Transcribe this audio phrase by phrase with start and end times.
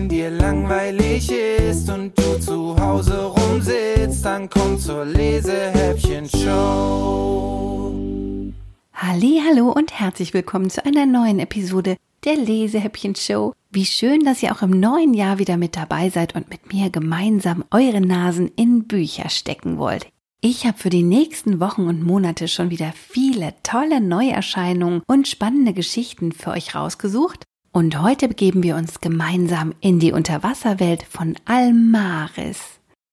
[0.00, 7.92] Wenn dir langweilig ist und du zu Hause rumsitzt, dann komm zur Lesehäppchen-Show.
[8.94, 13.52] Hallo und herzlich willkommen zu einer neuen Episode der Lesehäppchen-Show.
[13.70, 16.88] Wie schön, dass ihr auch im neuen Jahr wieder mit dabei seid und mit mir
[16.88, 20.06] gemeinsam eure Nasen in Bücher stecken wollt.
[20.40, 25.74] Ich habe für die nächsten Wochen und Monate schon wieder viele tolle Neuerscheinungen und spannende
[25.74, 27.44] Geschichten für euch rausgesucht.
[27.72, 32.58] Und heute begeben wir uns gemeinsam in die Unterwasserwelt von Almaris.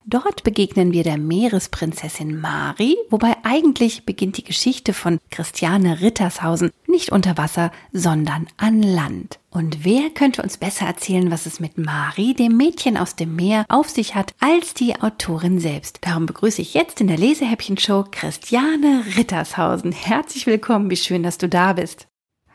[0.10, 7.12] Dort begegnen wir der Meeresprinzessin Mari, wobei eigentlich beginnt die Geschichte von Christiane Rittershausen nicht
[7.12, 9.38] unter Wasser, sondern an Land.
[9.52, 13.66] Und wer könnte uns besser erzählen, was es mit Mari, dem Mädchen aus dem Meer,
[13.68, 16.00] auf sich hat, als die Autorin selbst?
[16.02, 19.92] Darum begrüße ich jetzt in der Lesehäppchen-Show Christiane Rittershausen.
[19.92, 22.08] Herzlich willkommen, wie schön, dass du da bist.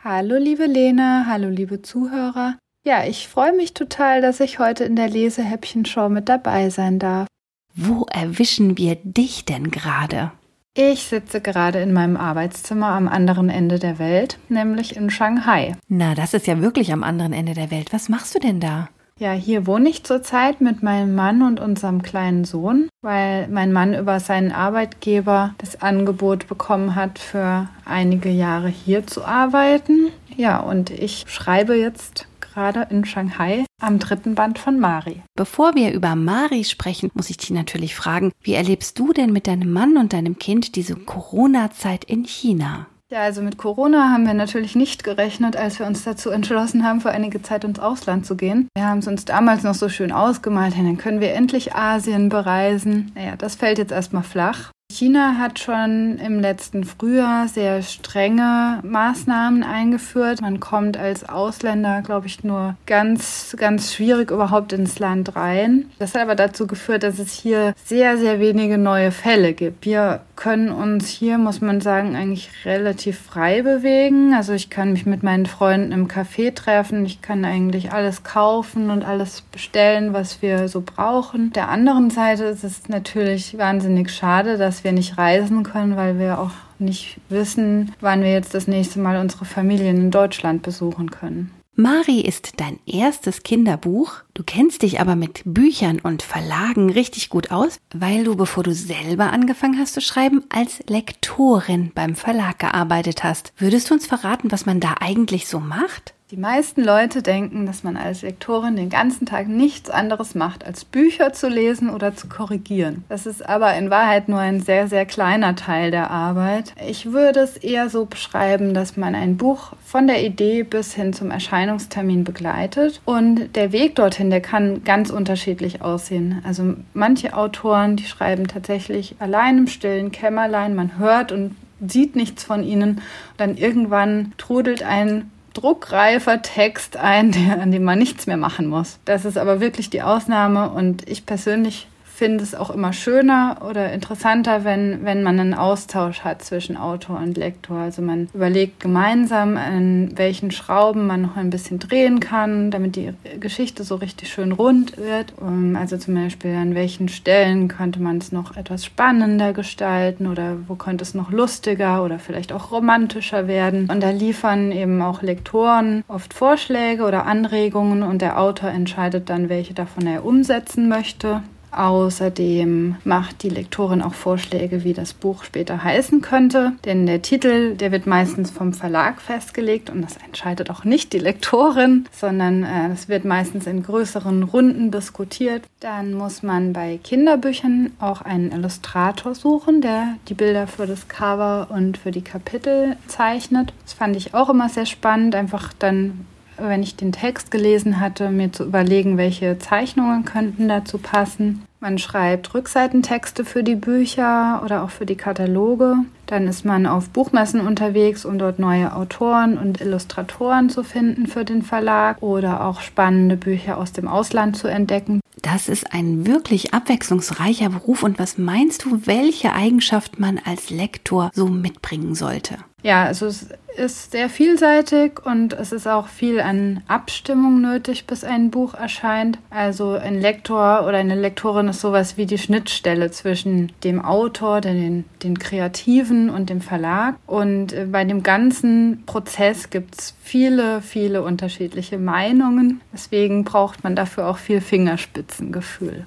[0.05, 2.59] Hallo liebe Lena, hallo liebe Zuhörer.
[2.85, 7.29] Ja, ich freue mich total, dass ich heute in der Lesehäppchen-Show mit dabei sein darf.
[7.73, 10.33] Wo erwischen wir dich denn gerade?
[10.77, 15.77] Ich sitze gerade in meinem Arbeitszimmer am anderen Ende der Welt, nämlich in Shanghai.
[15.87, 17.93] Na, das ist ja wirklich am anderen Ende der Welt.
[17.93, 18.89] Was machst du denn da?
[19.19, 23.95] Ja, hier wohne ich zurzeit mit meinem Mann und unserem kleinen Sohn, weil mein Mann
[23.95, 30.09] über seinen Arbeitgeber das Angebot bekommen hat, für einige Jahre hier zu arbeiten.
[30.37, 35.23] Ja, und ich schreibe jetzt gerade in Shanghai am dritten Band von Mari.
[35.37, 39.47] Bevor wir über Mari sprechen, muss ich dich natürlich fragen, wie erlebst du denn mit
[39.47, 42.87] deinem Mann und deinem Kind diese Corona-Zeit in China?
[43.13, 47.03] Ja, also mit Corona haben wir natürlich nicht gerechnet, als wir uns dazu entschlossen haben,
[47.03, 48.69] für einige Zeit ins Ausland zu gehen.
[48.75, 53.13] Wir haben es uns damals noch so schön ausgemalt, dann können wir endlich Asien bereisen.
[53.15, 54.71] Naja, das fällt jetzt erstmal flach.
[54.93, 60.41] China hat schon im letzten Frühjahr sehr strenge Maßnahmen eingeführt.
[60.43, 65.87] Man kommt als Ausländer, glaube ich, nur ganz, ganz schwierig überhaupt ins Land rein.
[65.99, 69.87] Das hat aber dazu geführt, dass es hier sehr, sehr wenige neue Fälle gibt.
[69.87, 74.35] Wir können uns hier, muss man sagen, eigentlich relativ frei bewegen.
[74.35, 77.07] Also ich kann mich mit meinen Freunden im Café treffen.
[77.07, 81.53] Ich kann eigentlich alles kaufen und alles bestellen, was wir so brauchen.
[81.53, 86.39] Der anderen Seite ist es natürlich wahnsinnig schade, dass wir nicht reisen können, weil wir
[86.39, 91.51] auch nicht wissen, wann wir jetzt das nächste Mal unsere Familien in Deutschland besuchen können.
[91.75, 94.17] Mari ist dein erstes Kinderbuch.
[94.35, 98.75] Du kennst dich aber mit Büchern und Verlagen richtig gut aus, weil du, bevor du
[98.75, 103.55] selber angefangen hast zu schreiben, als Lektorin beim Verlag gearbeitet hast.
[103.57, 106.12] Würdest du uns verraten, was man da eigentlich so macht?
[106.33, 110.87] Die meisten Leute denken, dass man als Lektorin den ganzen Tag nichts anderes macht, als
[110.87, 113.05] Bücher zu lesen oder zu korrigieren.
[113.11, 116.73] Das ist aber in Wahrheit nur ein sehr, sehr kleiner Teil der Arbeit.
[116.89, 121.13] Ich würde es eher so beschreiben, dass man ein Buch von der Idee bis hin
[121.13, 123.03] zum Erscheinungstermin begleitet.
[123.05, 126.41] Und der Weg dorthin, der kann ganz unterschiedlich aussehen.
[126.45, 130.75] Also manche Autoren, die schreiben tatsächlich allein im stillen Kämmerlein.
[130.75, 131.55] Man hört und
[131.87, 133.03] sieht nichts von ihnen.
[133.37, 138.99] Dann irgendwann trudelt ein druckreifer Text ein, an dem man nichts mehr machen muss.
[139.05, 141.89] Das ist aber wirklich die Ausnahme und ich persönlich
[142.23, 147.17] finde es auch immer schöner oder interessanter, wenn, wenn man einen Austausch hat zwischen Autor
[147.19, 147.79] und Lektor.
[147.79, 153.11] Also man überlegt gemeinsam, an welchen Schrauben man noch ein bisschen drehen kann, damit die
[153.41, 155.35] Geschichte so richtig schön rund wird.
[155.75, 160.77] Also zum Beispiel an welchen Stellen könnte man es noch etwas spannender gestalten oder wo
[160.77, 163.89] könnte es noch lustiger oder vielleicht auch romantischer werden.
[163.91, 169.49] Und da liefern eben auch Lektoren oft Vorschläge oder Anregungen und der Autor entscheidet dann,
[169.49, 171.43] welche davon er umsetzen möchte.
[171.73, 176.73] Außerdem macht die Lektorin auch Vorschläge, wie das Buch später heißen könnte.
[176.85, 181.19] Denn der Titel, der wird meistens vom Verlag festgelegt und das entscheidet auch nicht die
[181.19, 185.63] Lektorin, sondern äh, es wird meistens in größeren Runden diskutiert.
[185.81, 191.69] Dann muss man bei Kinderbüchern auch einen Illustrator suchen, der die Bilder für das Cover
[191.71, 193.73] und für die Kapitel zeichnet.
[193.85, 196.27] Das fand ich auch immer sehr spannend, einfach dann
[196.69, 201.63] wenn ich den Text gelesen hatte, mir zu überlegen, welche Zeichnungen könnten dazu passen.
[201.83, 205.97] Man schreibt Rückseitentexte für die Bücher oder auch für die Kataloge.
[206.27, 211.45] Dann ist man auf Buchmessen unterwegs, um dort neue Autoren und Illustratoren zu finden für
[211.45, 215.21] den Verlag oder auch spannende Bücher aus dem Ausland zu entdecken.
[215.43, 218.05] Das ist ein wirklich abwechslungsreicher Beruf.
[218.05, 222.59] Und was meinst du, welche Eigenschaft man als Lektor so mitbringen sollte?
[222.85, 228.25] Ja, also es ist sehr vielseitig und es ist auch viel an Abstimmung nötig, bis
[228.25, 229.39] ein Buch erscheint.
[229.51, 235.05] Also ein Lektor oder eine Lektorin ist sowas wie die Schnittstelle zwischen dem Autor, den,
[235.23, 237.17] den Kreativen und dem Verlag.
[237.27, 242.81] Und äh, bei dem ganzen Prozess gibt es viele, viele unterschiedliche Meinungen.
[242.93, 246.07] Deswegen braucht man dafür auch viel Fingerspitzengefühl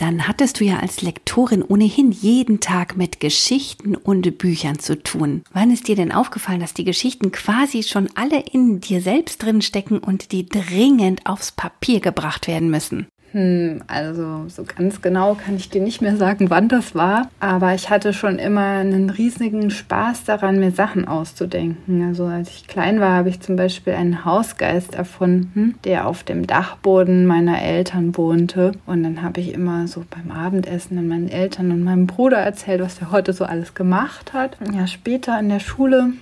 [0.00, 5.42] dann hattest du ja als Lektorin ohnehin jeden Tag mit Geschichten und Büchern zu tun.
[5.52, 9.60] Wann ist dir denn aufgefallen, dass die Geschichten quasi schon alle in dir selbst drin
[9.60, 13.08] stecken und die dringend aufs Papier gebracht werden müssen?
[13.32, 17.74] Hm, also so ganz genau kann ich dir nicht mehr sagen, wann das war, aber
[17.74, 22.08] ich hatte schon immer einen riesigen Spaß daran, mir Sachen auszudenken.
[22.08, 26.46] Also als ich klein war, habe ich zum Beispiel einen Hausgeist erfunden, der auf dem
[26.46, 28.72] Dachboden meiner Eltern wohnte.
[28.86, 32.80] Und dann habe ich immer so beim Abendessen an meinen Eltern und meinem Bruder erzählt,
[32.80, 34.56] was der heute so alles gemacht hat.
[34.74, 36.14] Ja, später in der Schule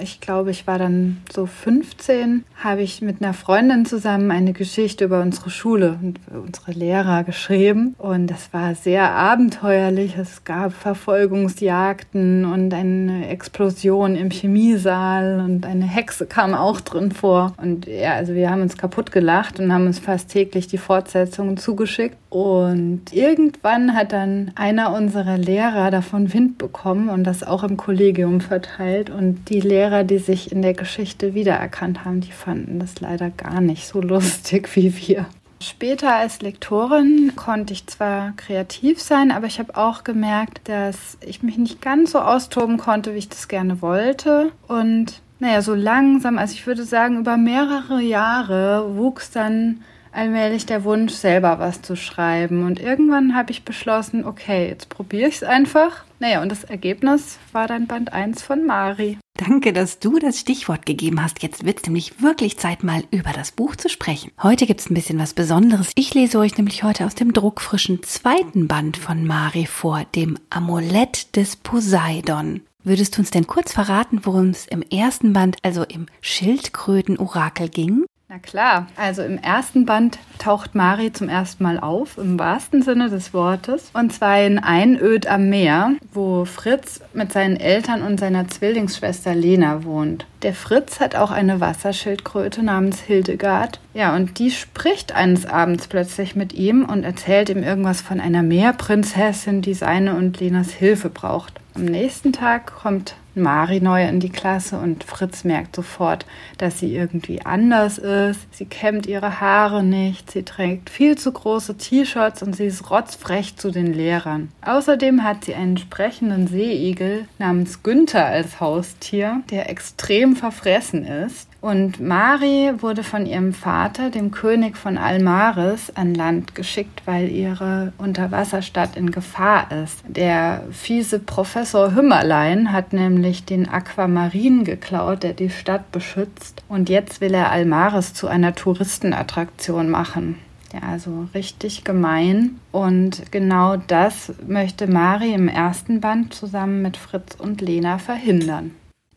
[0.00, 5.04] ich glaube, ich war dann so 15, habe ich mit einer Freundin zusammen eine Geschichte
[5.04, 7.94] über unsere Schule und unsere Lehrer geschrieben.
[7.98, 10.16] Und das war sehr abenteuerlich.
[10.16, 17.54] Es gab Verfolgungsjagden und eine Explosion im Chemiesaal und eine Hexe kam auch drin vor.
[17.56, 21.56] Und ja, also wir haben uns kaputt gelacht und haben uns fast täglich die Fortsetzungen
[21.56, 22.16] zugeschickt.
[22.28, 28.42] Und irgendwann hat dann einer unserer Lehrer davon Wind bekommen und das auch im Kollegium
[28.42, 29.08] verteilt.
[29.08, 33.60] Und die Lehrer, die sich in der Geschichte wiedererkannt haben, die fanden das leider gar
[33.60, 35.26] nicht so lustig wie wir.
[35.60, 41.42] Später als Lektorin konnte ich zwar kreativ sein, aber ich habe auch gemerkt, dass ich
[41.42, 44.52] mich nicht ganz so austoben konnte, wie ich das gerne wollte.
[44.68, 49.82] Und naja, so langsam, also ich würde sagen, über mehrere Jahre wuchs dann
[50.16, 52.64] allmählich der Wunsch, selber was zu schreiben.
[52.64, 56.04] Und irgendwann habe ich beschlossen, okay, jetzt probiere ich es einfach.
[56.18, 59.18] Naja, und das Ergebnis war dann Band 1 von Mari.
[59.36, 61.42] Danke, dass du das Stichwort gegeben hast.
[61.42, 64.32] Jetzt wird es nämlich wirklich Zeit, mal über das Buch zu sprechen.
[64.42, 65.92] Heute gibt es ein bisschen was Besonderes.
[65.94, 71.36] Ich lese euch nämlich heute aus dem druckfrischen zweiten Band von Mari vor, dem Amulett
[71.36, 72.62] des Poseidon.
[72.82, 78.04] Würdest du uns denn kurz verraten, worum es im ersten Band, also im Schildkröten-Orakel ging?
[78.28, 83.08] Na klar, also im ersten Band taucht Mari zum ersten Mal auf, im wahrsten Sinne
[83.08, 88.48] des Wortes, und zwar in Einöd am Meer, wo Fritz mit seinen Eltern und seiner
[88.48, 90.26] Zwillingsschwester Lena wohnt.
[90.42, 93.78] Der Fritz hat auch eine Wasserschildkröte namens Hildegard.
[93.94, 98.42] Ja, und die spricht eines Abends plötzlich mit ihm und erzählt ihm irgendwas von einer
[98.42, 101.60] Meerprinzessin, die seine und Lenas Hilfe braucht.
[101.76, 106.24] Am nächsten Tag kommt Mari neu in die Klasse und Fritz merkt sofort,
[106.56, 108.40] dass sie irgendwie anders ist.
[108.50, 113.56] Sie kämmt ihre Haare nicht, sie trägt viel zu große T-Shirts und sie ist rotzfrech
[113.56, 114.48] zu den Lehrern.
[114.62, 122.00] Außerdem hat sie einen sprechenden Seeigel namens Günther als Haustier, der extrem verfressen ist und
[122.00, 128.96] Mari wurde von ihrem Vater, dem König von Almaris, an Land geschickt, weil ihre Unterwasserstadt
[128.96, 130.04] in Gefahr ist.
[130.06, 136.62] Der fiese Professor Hümmerlein hat nämlich den Aquamarin geklaut, der die Stadt beschützt.
[136.68, 140.38] Und jetzt will er Almaris zu einer Touristenattraktion machen.
[140.72, 142.58] Ja, also richtig gemein.
[142.70, 148.72] Und genau das möchte Mari im ersten Band zusammen mit Fritz und Lena verhindern.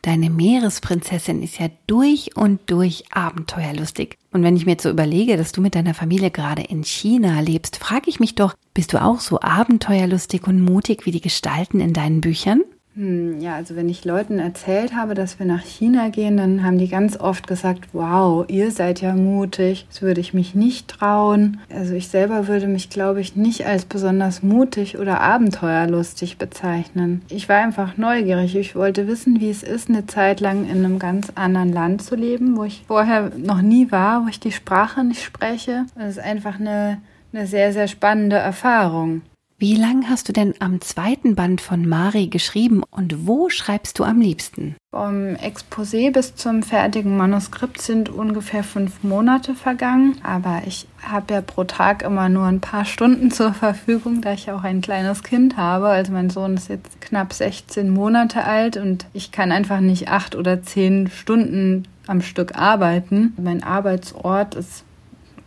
[0.09, 4.17] Deine Meeresprinzessin ist ja durch und durch abenteuerlustig.
[4.31, 7.41] Und wenn ich mir jetzt so überlege, dass du mit deiner Familie gerade in China
[7.41, 11.79] lebst, frage ich mich doch, bist du auch so abenteuerlustig und mutig wie die Gestalten
[11.79, 12.63] in deinen Büchern?
[12.99, 16.77] Hm, ja, also wenn ich Leuten erzählt habe, dass wir nach China gehen, dann haben
[16.77, 21.61] die ganz oft gesagt, wow, ihr seid ja mutig, das würde ich mich nicht trauen.
[21.73, 27.21] Also ich selber würde mich, glaube ich, nicht als besonders mutig oder abenteuerlustig bezeichnen.
[27.29, 28.57] Ich war einfach neugierig.
[28.57, 32.17] Ich wollte wissen, wie es ist, eine Zeit lang in einem ganz anderen Land zu
[32.17, 35.85] leben, wo ich vorher noch nie war, wo ich die Sprache nicht spreche.
[35.95, 36.97] Das ist einfach eine,
[37.31, 39.21] eine sehr, sehr spannende Erfahrung.
[39.61, 44.05] Wie lang hast du denn am zweiten Band von Mari geschrieben und wo schreibst du
[44.05, 44.77] am liebsten?
[44.91, 51.41] Vom Exposé bis zum fertigen Manuskript sind ungefähr fünf Monate vergangen, aber ich habe ja
[51.41, 55.57] pro Tag immer nur ein paar Stunden zur Verfügung, da ich auch ein kleines Kind
[55.57, 55.87] habe.
[55.87, 60.35] Also mein Sohn ist jetzt knapp 16 Monate alt und ich kann einfach nicht acht
[60.35, 63.33] oder zehn Stunden am Stück arbeiten.
[63.35, 64.85] Mein Arbeitsort ist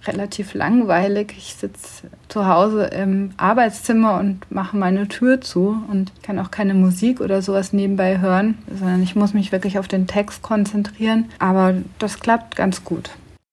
[0.06, 1.35] relativ langweilig.
[1.37, 6.75] Ich sitze zu Hause im Arbeitszimmer und mache meine Tür zu und kann auch keine
[6.75, 11.26] Musik oder sowas nebenbei hören, sondern ich muss mich wirklich auf den Text konzentrieren.
[11.38, 13.11] Aber das klappt ganz gut.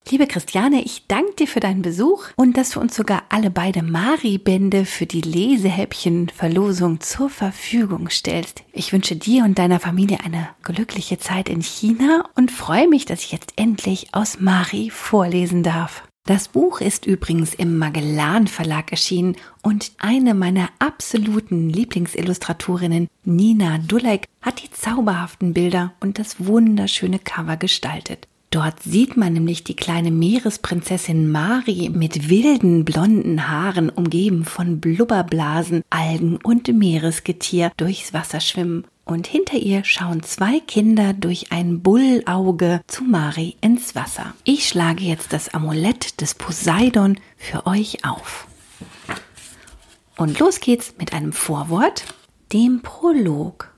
[0.08, 3.82] Liebe Christiane, ich danke dir für deinen Besuch und dass du uns sogar alle beide
[3.82, 8.64] Mari-Bände für die Lesehäppchen-Verlosung zur Verfügung stellst.
[8.72, 13.20] Ich wünsche dir und deiner Familie eine glückliche Zeit in China und freue mich, dass
[13.20, 16.02] ich jetzt endlich aus Mari vorlesen darf.
[16.30, 19.34] Das Buch ist übrigens im Magellan Verlag erschienen
[19.64, 27.56] und eine meiner absoluten Lieblingsillustratorinnen, Nina Dulek, hat die zauberhaften Bilder und das wunderschöne Cover
[27.56, 28.28] gestaltet.
[28.52, 35.82] Dort sieht man nämlich die kleine Meeresprinzessin Mari mit wilden blonden Haaren umgeben von Blubberblasen,
[35.90, 42.80] Algen und Meeresgetier durchs Wasser schwimmen und hinter ihr schauen zwei Kinder durch ein Bullauge
[42.86, 44.34] zu Mari ins Wasser.
[44.44, 48.46] Ich schlage jetzt das Amulett des Poseidon für euch auf.
[50.16, 52.04] Und los geht's mit einem Vorwort,
[52.52, 53.74] dem Prolog.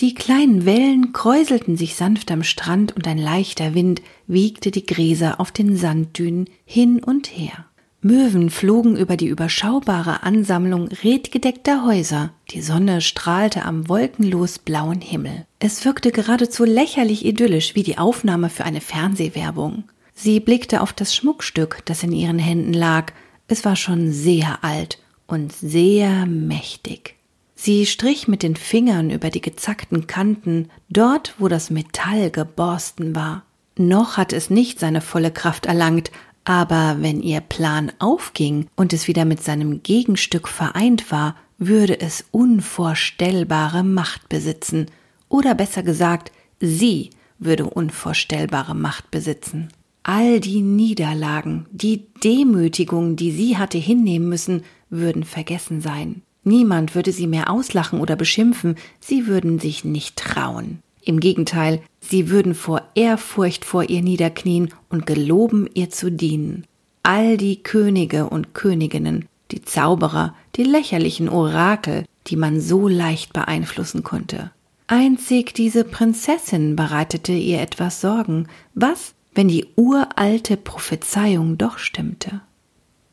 [0.00, 5.40] Die kleinen Wellen kräuselten sich sanft am Strand und ein leichter Wind wiegte die Gräser
[5.40, 7.66] auf den Sanddünen hin und her.
[8.02, 12.32] Möwen flogen über die überschaubare Ansammlung redgedeckter Häuser.
[12.50, 15.46] Die Sonne strahlte am wolkenlos blauen Himmel.
[15.58, 19.84] Es wirkte geradezu lächerlich idyllisch wie die Aufnahme für eine Fernsehwerbung.
[20.14, 23.12] Sie blickte auf das Schmuckstück, das in ihren Händen lag.
[23.48, 27.16] Es war schon sehr alt und sehr mächtig.
[27.54, 33.44] Sie strich mit den Fingern über die gezackten Kanten, dort, wo das Metall geborsten war.
[33.76, 36.10] Noch hatte es nicht seine volle Kraft erlangt,
[36.44, 42.24] aber wenn ihr Plan aufging und es wieder mit seinem Gegenstück vereint war, würde es
[42.30, 44.86] unvorstellbare Macht besitzen,
[45.28, 49.68] oder besser gesagt, sie würde unvorstellbare Macht besitzen.
[50.02, 56.22] All die Niederlagen, die Demütigung, die sie hatte hinnehmen müssen, würden vergessen sein.
[56.42, 60.82] Niemand würde sie mehr auslachen oder beschimpfen, sie würden sich nicht trauen.
[61.02, 66.66] Im Gegenteil, sie würden vor Ehrfurcht vor ihr niederknien und geloben, ihr zu dienen.
[67.02, 74.02] All die Könige und Königinnen, die Zauberer, die lächerlichen Orakel, die man so leicht beeinflussen
[74.02, 74.50] konnte.
[74.86, 78.48] Einzig diese Prinzessin bereitete ihr etwas Sorgen.
[78.74, 82.40] Was, wenn die uralte Prophezeiung doch stimmte?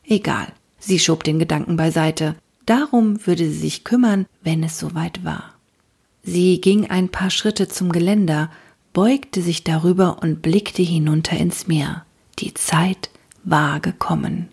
[0.03, 0.47] Egal,
[0.79, 2.35] sie schob den Gedanken beiseite.
[2.65, 5.56] Darum würde sie sich kümmern, wenn es soweit war.
[6.29, 8.51] Sie ging ein paar Schritte zum Geländer,
[8.91, 12.05] beugte sich darüber und blickte hinunter ins Meer.
[12.39, 13.09] Die Zeit
[13.45, 14.49] war gekommen.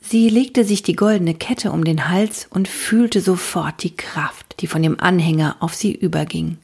[0.00, 4.66] Sie legte sich die goldene Kette um den Hals und fühlte sofort die Kraft, die
[4.66, 6.58] von dem Anhänger auf sie überging.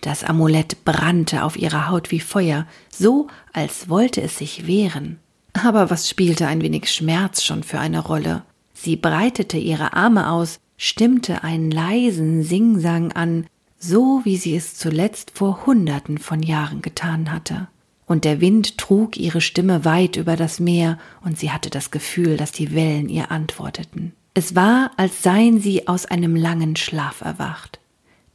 [0.00, 5.18] Das Amulett brannte auf ihrer Haut wie Feuer, so als wollte es sich wehren.
[5.54, 8.44] Aber was spielte ein wenig Schmerz schon für eine Rolle?
[8.74, 13.46] Sie breitete ihre Arme aus, stimmte einen leisen Singsang an,
[13.78, 17.68] so wie sie es zuletzt vor Hunderten von Jahren getan hatte.
[18.06, 22.36] Und der Wind trug ihre Stimme weit über das Meer, und sie hatte das Gefühl,
[22.36, 24.12] dass die Wellen ihr antworteten.
[24.34, 27.80] Es war, als seien sie aus einem langen Schlaf erwacht.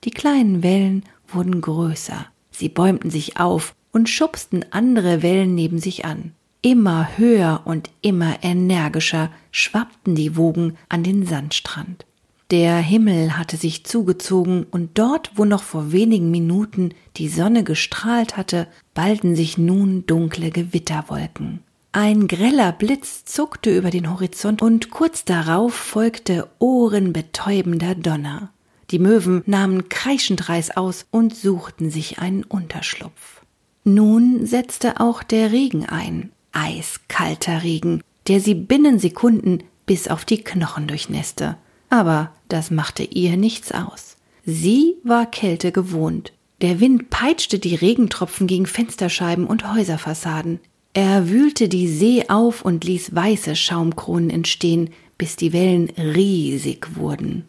[0.03, 6.05] Die kleinen Wellen wurden größer, sie bäumten sich auf und schubsten andere Wellen neben sich
[6.05, 6.33] an.
[6.62, 12.05] Immer höher und immer energischer schwappten die Wogen an den Sandstrand.
[12.51, 18.38] Der Himmel hatte sich zugezogen, und dort, wo noch vor wenigen Minuten die Sonne gestrahlt
[18.38, 21.59] hatte, ballten sich nun dunkle Gewitterwolken.
[21.93, 28.51] Ein greller Blitz zuckte über den Horizont, und kurz darauf folgte ohrenbetäubender Donner.
[28.91, 33.41] Die Möwen nahmen kreischend Reis aus und suchten sich einen Unterschlupf.
[33.83, 40.43] Nun setzte auch der Regen ein, eiskalter Regen, der sie binnen Sekunden bis auf die
[40.43, 41.57] Knochen durchnässte.
[41.93, 44.17] Aber das machte ihr nichts aus.
[44.47, 46.33] Sie war Kälte gewohnt.
[46.63, 50.59] Der Wind peitschte die Regentropfen gegen Fensterscheiben und Häuserfassaden.
[50.95, 57.45] Er wühlte die See auf und ließ weiße Schaumkronen entstehen, bis die Wellen riesig wurden.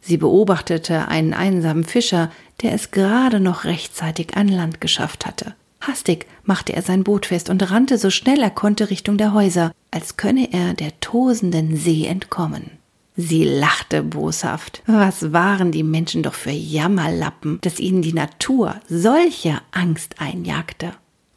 [0.00, 2.30] Sie beobachtete einen einsamen Fischer,
[2.62, 5.56] der es gerade noch rechtzeitig an Land geschafft hatte.
[5.80, 9.72] Hastig machte er sein Boot fest und rannte so schnell er konnte Richtung der Häuser,
[9.90, 12.77] als könne er der tosenden See entkommen.
[13.20, 14.80] Sie lachte boshaft.
[14.86, 20.92] Was waren die Menschen doch für Jammerlappen, dass ihnen die Natur solche Angst einjagte.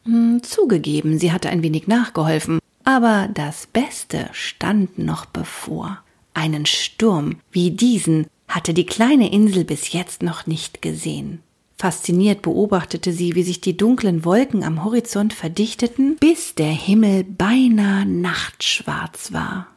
[0.06, 5.98] Hm, zugegeben, sie hatte ein wenig nachgeholfen, aber das Beste stand noch bevor.
[6.36, 11.40] Einen Sturm wie diesen hatte die kleine Insel bis jetzt noch nicht gesehen.
[11.80, 18.06] Fasziniert beobachtete sie, wie sich die dunklen Wolken am Horizont verdichteten, bis der Himmel beinahe
[18.06, 19.71] nachtschwarz war.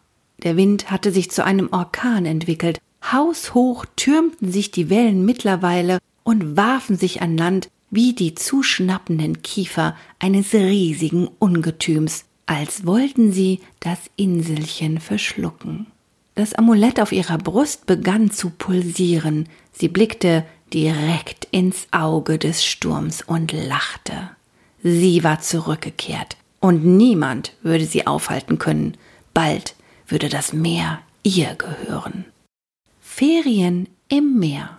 [0.44, 2.78] Der Wind hatte sich zu einem Orkan entwickelt.
[3.02, 9.96] Haushoch türmten sich die Wellen mittlerweile und warfen sich an Land wie die zuschnappenden Kiefer
[10.18, 12.24] eines riesigen Ungetüms.
[12.46, 15.86] als wollten sie das Inselchen verschlucken.
[16.34, 19.48] Das Amulett auf ihrer Brust begann zu pulsieren.
[19.72, 24.30] Sie blickte direkt ins Auge des Sturms und lachte.
[24.82, 28.98] Sie war zurückgekehrt, und niemand würde sie aufhalten können.
[29.32, 29.74] Bald
[30.06, 32.24] würde das Meer ihr gehören.
[33.00, 34.78] Ferien im Meer.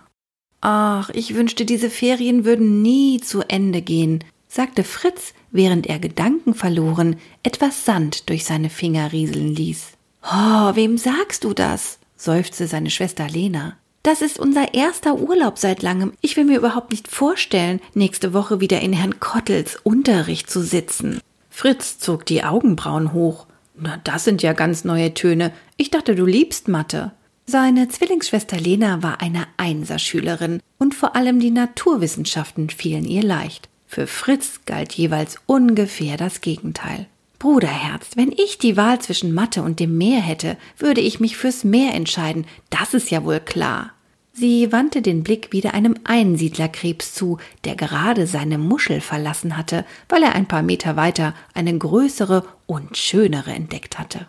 [0.60, 7.16] Ach, ich wünschte, diese Ferien würden nie zu Ende gehen, sagte Fritz, während er gedankenverloren
[7.42, 9.92] etwas Sand durch seine Finger rieseln ließ.
[10.22, 11.98] Oh, wem sagst du das?
[12.16, 13.76] seufzte seine Schwester Lena.
[14.02, 16.12] Das ist unser erster Urlaub seit langem.
[16.20, 21.20] Ich will mir überhaupt nicht vorstellen, nächste Woche wieder in Herrn Kottels Unterricht zu sitzen.
[21.50, 23.46] Fritz zog die Augenbrauen hoch.
[23.78, 25.52] Na, das sind ja ganz neue Töne.
[25.76, 27.12] Ich dachte, du liebst Mathe.
[27.46, 33.68] Seine Zwillingsschwester Lena war eine Einserschülerin und vor allem die Naturwissenschaften fielen ihr leicht.
[33.86, 37.06] Für Fritz galt jeweils ungefähr das Gegenteil.
[37.38, 41.64] Bruderherz, wenn ich die Wahl zwischen Mathe und dem Meer hätte, würde ich mich fürs
[41.64, 43.92] Meer entscheiden, das ist ja wohl klar.
[44.38, 50.22] Sie wandte den Blick wieder einem Einsiedlerkrebs zu, der gerade seine Muschel verlassen hatte, weil
[50.22, 54.26] er ein paar Meter weiter eine größere und schönere entdeckt hatte.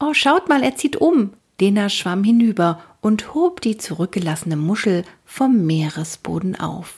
[0.00, 1.34] Oh, schaut mal, er zieht um.
[1.60, 6.96] Lena schwamm hinüber und hob die zurückgelassene Muschel vom Meeresboden auf.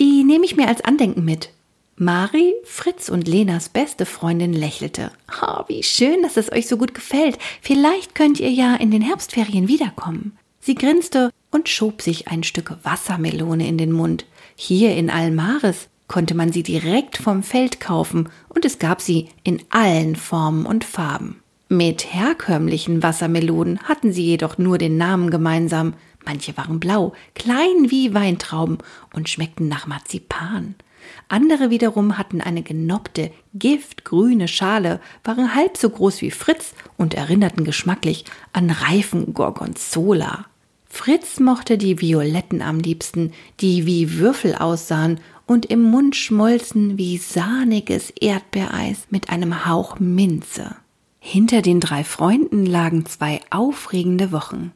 [0.00, 1.50] Die nehme ich mir als Andenken mit.
[1.94, 5.12] Mari, Fritz und Lenas beste Freundin lächelte.
[5.40, 7.38] Oh, wie schön, dass es euch so gut gefällt.
[7.60, 10.36] Vielleicht könnt ihr ja in den Herbstferien wiederkommen.
[10.58, 14.26] Sie grinste und schob sich ein Stück Wassermelone in den Mund.
[14.56, 19.62] Hier in Almaris konnte man sie direkt vom Feld kaufen und es gab sie in
[19.70, 21.40] allen Formen und Farben.
[21.68, 25.94] Mit herkömmlichen Wassermelonen hatten sie jedoch nur den Namen gemeinsam.
[26.24, 28.78] Manche waren blau, klein wie Weintrauben
[29.14, 30.74] und schmeckten nach Marzipan.
[31.28, 37.64] Andere wiederum hatten eine genoppte, giftgrüne Schale, waren halb so groß wie Fritz und erinnerten
[37.64, 40.46] geschmacklich an reifen Gorgonzola.
[40.94, 47.16] Fritz mochte die violetten am liebsten, die wie Würfel aussahen und im Mund schmolzen wie
[47.16, 50.76] sahniges Erdbeereis mit einem Hauch Minze.
[51.18, 54.72] Hinter den drei Freunden lagen zwei aufregende Wochen.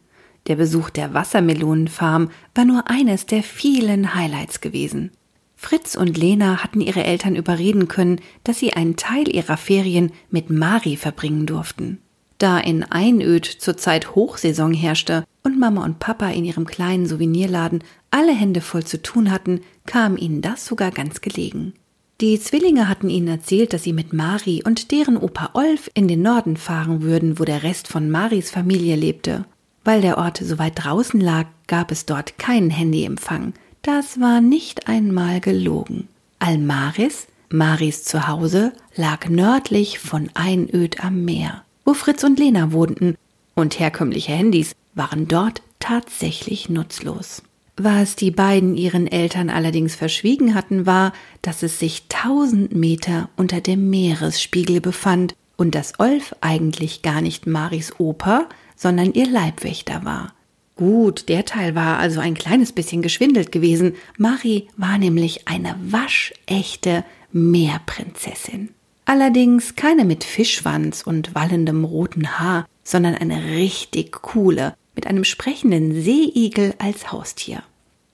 [0.46, 5.10] Der Besuch der Wassermelonenfarm war nur eines der vielen Highlights gewesen.
[5.54, 10.48] Fritz und Lena hatten ihre Eltern überreden können, dass sie einen Teil ihrer Ferien mit
[10.48, 11.98] Mari verbringen durften.
[12.38, 18.34] Da in Einöd zurzeit Hochsaison herrschte und Mama und Papa in ihrem kleinen Souvenirladen alle
[18.34, 21.72] Hände voll zu tun hatten, kam ihnen das sogar ganz gelegen.
[22.20, 26.22] Die Zwillinge hatten ihnen erzählt, dass sie mit Mari und deren Opa Olf in den
[26.22, 29.44] Norden fahren würden, wo der Rest von Maris Familie lebte.
[29.84, 33.52] Weil der Ort so weit draußen lag, gab es dort keinen Handyempfang.
[33.82, 36.08] Das war nicht einmal gelogen.
[36.38, 43.16] Almaris, Maris Zuhause, lag nördlich von Einöd am Meer, wo Fritz und Lena wohnten,
[43.54, 47.42] und herkömmliche Handys waren dort tatsächlich nutzlos.
[47.78, 53.60] Was die beiden ihren Eltern allerdings verschwiegen hatten, war, dass es sich tausend Meter unter
[53.60, 60.34] dem Meeresspiegel befand und dass Olf eigentlich gar nicht Maris Opa, sondern ihr Leibwächter war.
[60.74, 63.94] Gut, der Teil war also ein kleines bisschen geschwindelt gewesen.
[64.18, 68.70] Mari war nämlich eine waschechte Meerprinzessin.
[69.06, 76.02] Allerdings keine mit Fischschwanz und wallendem roten Haar, sondern eine richtig coole, mit einem sprechenden
[76.02, 77.62] Seeigel als Haustier.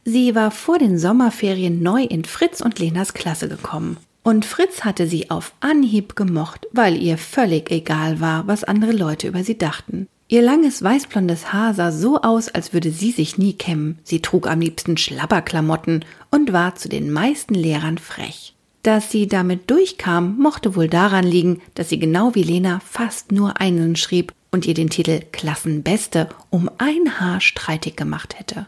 [0.05, 3.97] Sie war vor den Sommerferien neu in Fritz und Lenas Klasse gekommen.
[4.23, 9.29] Und Fritz hatte sie auf Anhieb gemocht, weil ihr völlig egal war, was andere Leute
[9.29, 10.09] über sie dachten.
[10.29, 13.99] Ihr langes weißblondes Haar sah so aus, als würde sie sich nie kämmen.
[14.03, 18.52] Sie trug am liebsten Schlabberklamotten und war zu den meisten Lehrern frech.
[18.83, 23.61] Dass sie damit durchkam, mochte wohl daran liegen, dass sie genau wie Lena fast nur
[23.61, 28.67] einen schrieb und ihr den Titel Klassenbeste um ein Haar streitig gemacht hätte.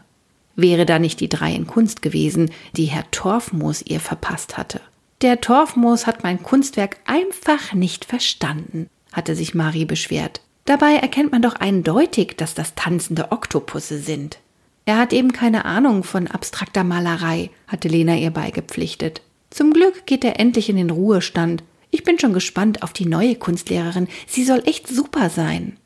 [0.55, 4.79] Wäre da nicht die drei in Kunst gewesen, die Herr Torfmoos ihr verpasst hatte.
[5.21, 10.41] Der Torfmoos hat mein Kunstwerk einfach nicht verstanden, hatte sich Marie beschwert.
[10.63, 14.39] Dabei erkennt man doch eindeutig, dass das tanzende Oktopusse sind.
[14.85, 19.21] Er hat eben keine Ahnung von abstrakter Malerei, hatte Lena ihr beigepflichtet.
[19.55, 21.63] Zum Glück geht er endlich in den Ruhestand
[21.95, 24.09] ich bin schon gespannt auf die neue Kunstlehrerin.
[24.27, 25.77] Sie soll echt super sein.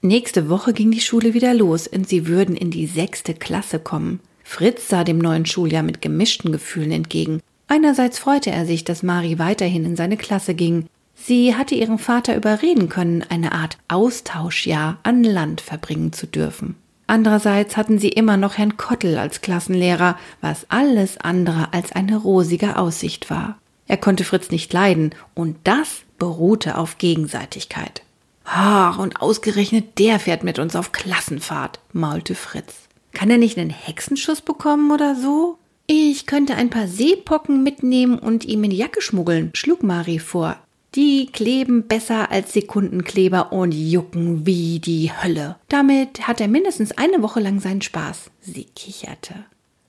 [0.00, 4.20] Nächste Woche ging die Schule wieder los und sie würden in die sechste Klasse kommen.
[4.44, 7.42] Fritz sah dem neuen Schuljahr mit gemischten Gefühlen entgegen.
[7.66, 10.86] Einerseits freute er sich, dass Mari weiterhin in seine Klasse ging.
[11.14, 16.76] Sie hatte ihren Vater überreden können, eine Art Austauschjahr an Land verbringen zu dürfen.
[17.08, 22.76] Andererseits hatten sie immer noch Herrn Kottel als Klassenlehrer, was alles andere als eine rosige
[22.76, 23.58] Aussicht war.
[23.86, 28.02] Er konnte Fritz nicht leiden, und das beruhte auf Gegenseitigkeit.
[28.44, 32.74] Ach, und ausgerechnet der fährt mit uns auf Klassenfahrt, maulte Fritz.
[33.14, 35.58] Kann er nicht einen Hexenschuss bekommen oder so?
[35.86, 40.58] Ich könnte ein paar Seepocken mitnehmen und ihm in die Jacke schmuggeln, schlug Mari vor.
[40.94, 45.56] Die kleben besser als Sekundenkleber und jucken wie die Hölle.
[45.68, 48.30] Damit hat er mindestens eine Woche lang seinen Spaß.
[48.40, 49.34] Sie kicherte.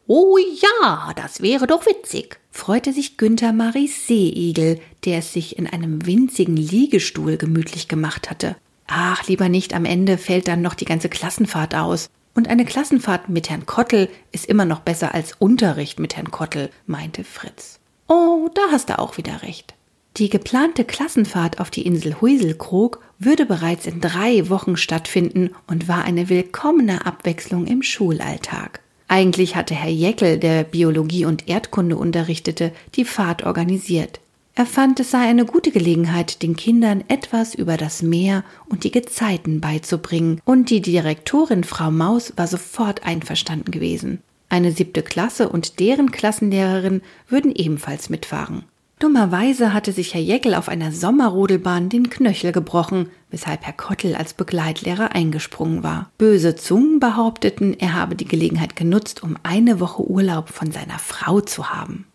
[0.07, 5.67] Oh ja, das wäre doch witzig, freute sich Günther Maries Seeigel, der es sich in
[5.67, 8.55] einem winzigen Liegestuhl gemütlich gemacht hatte.
[8.87, 12.09] Ach, lieber nicht, am Ende fällt dann noch die ganze Klassenfahrt aus.
[12.33, 16.71] Und eine Klassenfahrt mit Herrn Kottel ist immer noch besser als Unterricht mit Herrn Kottel,
[16.87, 17.79] meinte Fritz.
[18.07, 19.75] Oh, da hast du auch wieder recht.
[20.17, 26.03] Die geplante Klassenfahrt auf die Insel Huiselkrog würde bereits in drei Wochen stattfinden und war
[26.03, 28.81] eine willkommene Abwechslung im Schulalltag.
[29.07, 34.19] Eigentlich hatte Herr Jeckel, der Biologie und Erdkunde unterrichtete, die Fahrt organisiert.
[34.55, 38.91] Er fand, es sei eine gute Gelegenheit, den Kindern etwas über das Meer und die
[38.91, 44.21] Gezeiten beizubringen, und die Direktorin Frau Maus war sofort einverstanden gewesen.
[44.49, 48.65] Eine siebte Klasse und deren Klassenlehrerin würden ebenfalls mitfahren.
[48.99, 54.33] Dummerweise hatte sich Herr Jeckel auf einer Sommerrodelbahn den Knöchel gebrochen, weshalb Herr Kottel als
[54.33, 56.11] Begleitlehrer eingesprungen war.
[56.17, 61.39] Böse Zungen behaupteten, er habe die Gelegenheit genutzt, um eine Woche Urlaub von seiner Frau
[61.39, 62.07] zu haben.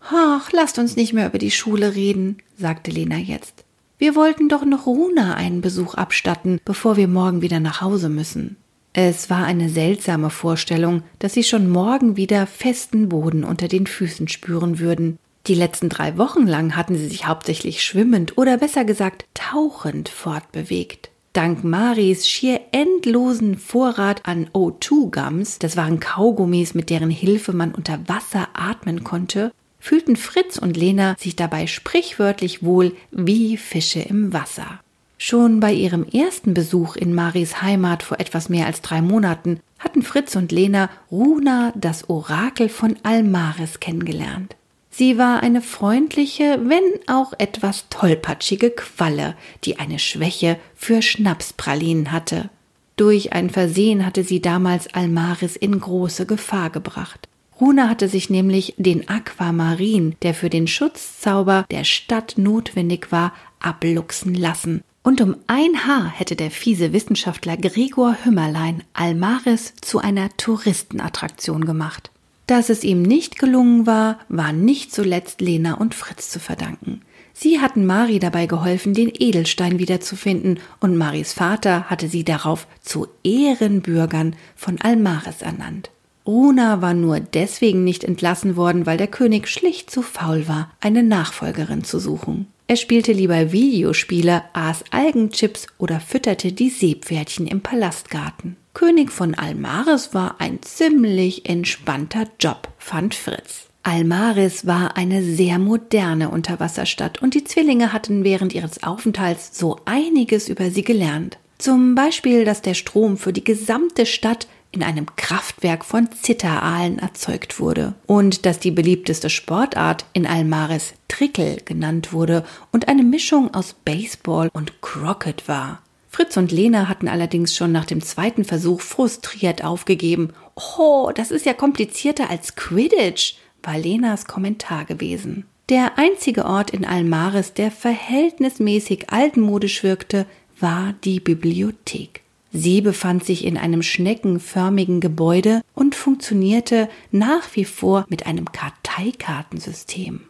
[0.00, 3.64] Ach, lasst uns nicht mehr über die Schule reden, sagte Lena jetzt.
[3.98, 8.56] Wir wollten doch noch Runa einen Besuch abstatten, bevor wir morgen wieder nach Hause müssen.
[8.94, 14.26] Es war eine seltsame Vorstellung, dass sie schon morgen wieder festen Boden unter den Füßen
[14.26, 15.18] spüren würden.
[15.48, 21.10] Die letzten drei Wochen lang hatten sie sich hauptsächlich schwimmend oder besser gesagt tauchend fortbewegt.
[21.32, 27.98] Dank Maris schier endlosen Vorrat an O2-Gums, das waren Kaugummis, mit deren Hilfe man unter
[28.06, 29.50] Wasser atmen konnte,
[29.80, 34.80] fühlten Fritz und Lena sich dabei sprichwörtlich wohl wie Fische im Wasser.
[35.18, 40.02] Schon bei ihrem ersten Besuch in Maris Heimat vor etwas mehr als drei Monaten hatten
[40.02, 44.54] Fritz und Lena Runa, das Orakel von Almaris, kennengelernt.
[44.94, 52.50] Sie war eine freundliche, wenn auch etwas tollpatschige Qualle, die eine Schwäche für Schnapspralinen hatte.
[52.96, 57.26] Durch ein Versehen hatte sie damals Almaris in große Gefahr gebracht.
[57.58, 64.34] Runa hatte sich nämlich den Aquamarin, der für den Schutzzauber der Stadt notwendig war, abluchsen
[64.34, 64.84] lassen.
[65.02, 72.10] Und um ein Haar hätte der fiese Wissenschaftler Gregor Hümmerlein Almaris zu einer Touristenattraktion gemacht.
[72.46, 77.02] Dass es ihm nicht gelungen war, war nicht zuletzt Lena und Fritz zu verdanken.
[77.32, 83.08] Sie hatten Mari dabei geholfen, den Edelstein wiederzufinden, und Maris Vater hatte sie darauf zu
[83.24, 85.90] Ehrenbürgern von Almaris ernannt.
[86.26, 91.02] Runa war nur deswegen nicht entlassen worden, weil der König schlicht zu faul war, eine
[91.02, 92.46] Nachfolgerin zu suchen.
[92.68, 98.56] Er spielte lieber Videospiele, aß Algenchips oder fütterte die Seepferdchen im Palastgarten.
[98.74, 103.66] König von Almaris war ein ziemlich entspannter Job, fand Fritz.
[103.82, 110.48] Almaris war eine sehr moderne Unterwasserstadt und die Zwillinge hatten während ihres Aufenthalts so einiges
[110.48, 111.38] über sie gelernt.
[111.58, 117.60] Zum Beispiel, dass der Strom für die gesamte Stadt in einem Kraftwerk von Zitteraalen erzeugt
[117.60, 123.74] wurde und dass die beliebteste Sportart in Almaris Trickel genannt wurde und eine Mischung aus
[123.84, 125.82] Baseball und Crockett war.
[126.14, 130.34] Fritz und Lena hatten allerdings schon nach dem zweiten Versuch frustriert aufgegeben.
[130.76, 135.46] Oh, das ist ja komplizierter als Quidditch, war Lenas Kommentar gewesen.
[135.70, 140.26] Der einzige Ort in Almaris, der verhältnismäßig altmodisch wirkte,
[140.60, 142.20] war die Bibliothek.
[142.52, 150.20] Sie befand sich in einem schneckenförmigen Gebäude und funktionierte nach wie vor mit einem Karteikartensystem.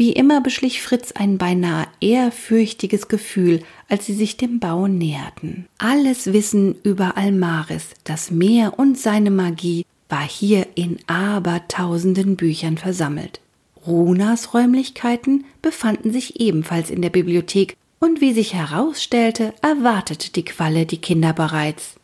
[0.00, 5.66] Wie immer beschlich Fritz ein beinahe ehrfürchtiges Gefühl, als sie sich dem Bau näherten.
[5.76, 13.42] Alles Wissen über Almaris, das Meer und seine Magie war hier in abertausenden Büchern versammelt.
[13.86, 20.86] Runas Räumlichkeiten befanden sich ebenfalls in der Bibliothek, und wie sich herausstellte, erwartete die Qualle
[20.86, 21.96] die Kinder bereits.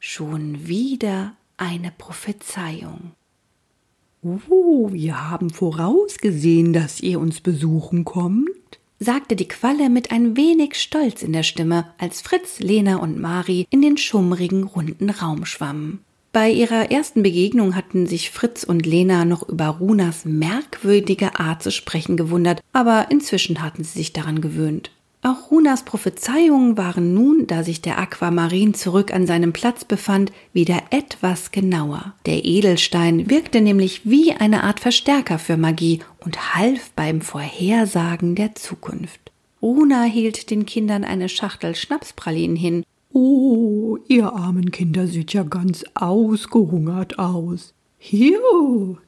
[0.00, 3.12] Schon wieder eine Prophezeiung.
[4.22, 8.50] Oh, wir haben vorausgesehen, dass ihr uns besuchen kommt,
[8.98, 13.66] sagte die Qualle mit ein wenig Stolz in der Stimme, als Fritz, Lena und Mari
[13.70, 16.00] in den schummrigen, runden Raum schwammen.
[16.32, 21.70] Bei ihrer ersten Begegnung hatten sich Fritz und Lena noch über Runas merkwürdige Art zu
[21.70, 24.90] sprechen gewundert, aber inzwischen hatten sie sich daran gewöhnt.
[25.22, 30.84] Auch Runas Prophezeiungen waren nun, da sich der Aquamarin zurück an seinem Platz befand, wieder
[30.90, 32.14] etwas genauer.
[32.24, 38.54] Der Edelstein wirkte nämlich wie eine Art Verstärker für Magie und half beim Vorhersagen der
[38.54, 39.30] Zukunft.
[39.60, 42.82] Runa hielt den Kindern eine Schachtel Schnapspralinen hin.
[43.12, 47.74] Oh, ihr armen Kinder seht ja ganz ausgehungert aus.
[47.98, 48.40] Hier,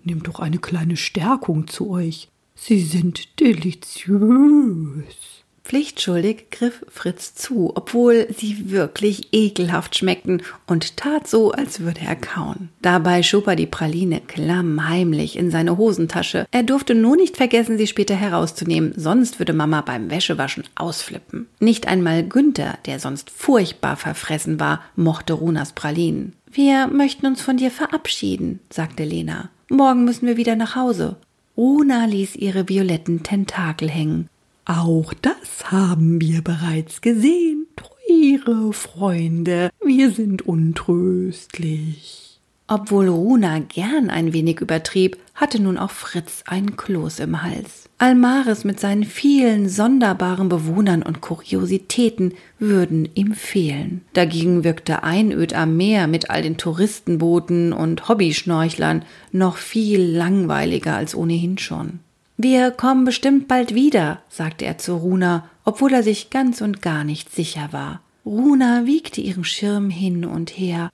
[0.04, 2.28] nehmt doch eine kleine Stärkung zu euch.
[2.54, 5.41] Sie sind deliziös.
[5.64, 12.16] Pflichtschuldig griff Fritz zu, obwohl sie wirklich ekelhaft schmeckten und tat so, als würde er
[12.16, 12.68] kauen.
[12.82, 16.46] Dabei schob er die Praline klammheimlich in seine Hosentasche.
[16.50, 21.46] Er durfte nur nicht vergessen, sie später herauszunehmen, sonst würde Mama beim Wäschewaschen ausflippen.
[21.60, 26.34] Nicht einmal Günther, der sonst furchtbar verfressen war, mochte Runas Pralinen.
[26.50, 29.48] Wir möchten uns von dir verabschieden, sagte Lena.
[29.70, 31.16] Morgen müssen wir wieder nach Hause.
[31.56, 34.28] Runa ließ ihre violetten Tentakel hängen.
[34.64, 42.22] Auch das haben wir bereits gesehen, teure Freunde, wir sind untröstlich.
[42.68, 47.88] Obwohl Runa gern ein wenig übertrieb, hatte nun auch Fritz ein Kloß im Hals.
[47.98, 54.02] Almaris mit seinen vielen sonderbaren Bewohnern und Kuriositäten würden ihm fehlen.
[54.12, 61.14] Dagegen wirkte Einöd am Meer mit all den Touristenbooten und Hobbyschnorchlern noch viel langweiliger als
[61.14, 61.98] ohnehin schon.
[62.36, 67.04] Wir kommen bestimmt bald wieder, sagte er zu Runa, obwohl er sich ganz und gar
[67.04, 68.00] nicht sicher war.
[68.24, 70.90] Runa wiegte ihren Schirm hin und her.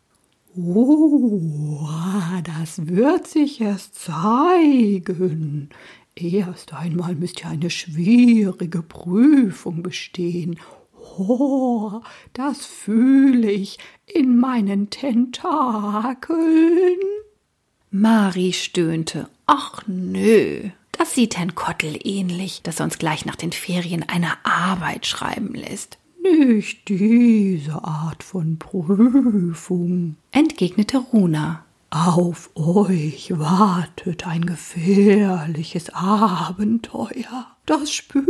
[0.57, 1.87] Oh,
[2.43, 5.69] das wird sich erst zeigen.
[6.15, 10.59] Erst einmal müsst ihr eine schwierige Prüfung bestehen.
[11.17, 12.01] Oh,
[12.33, 16.99] das fühle ich in meinen Tentakeln.
[17.91, 19.29] Mari stöhnte.
[19.47, 24.33] Ach nö, das sieht Herrn Kottel ähnlich, dass er uns gleich nach den Ferien eine
[24.45, 25.99] Arbeit schreiben lässt.
[26.23, 31.65] Nicht diese Art von Prüfung, entgegnete Runa.
[31.91, 37.47] Auf euch wartet ein gefährliches Abenteuer.
[37.65, 38.27] Das spüren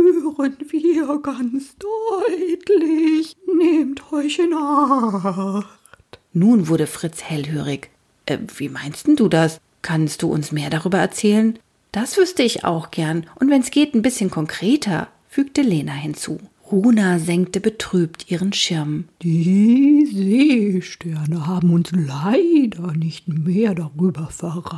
[0.71, 3.35] wir ganz deutlich.
[3.57, 6.19] Nehmt euch in Acht.
[6.31, 7.89] Nun wurde Fritz hellhörig.
[8.25, 9.59] Äh, wie meinst du das?
[9.81, 11.59] Kannst du uns mehr darüber erzählen?
[11.91, 13.25] Das wüsste ich auch gern.
[13.39, 16.39] Und wenn's geht, ein bisschen konkreter, fügte Lena hinzu.
[16.71, 19.05] Runa senkte betrübt ihren Schirm.
[19.23, 24.69] Die Seesterne haben uns leider nicht mehr darüber verraten.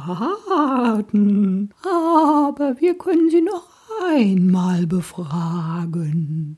[1.84, 3.68] Aber wir können sie noch
[4.16, 6.56] einmal befragen.